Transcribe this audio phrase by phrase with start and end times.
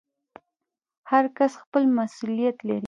[1.11, 2.79] هر کس خپل مسوولیت لري